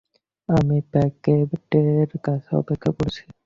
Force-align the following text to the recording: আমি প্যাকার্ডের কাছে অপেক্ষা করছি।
আমি 0.49 0.77
প্যাকার্ডের 0.91 1.89
কাছে 2.25 2.51
অপেক্ষা 2.61 2.91
করছি। 2.97 3.21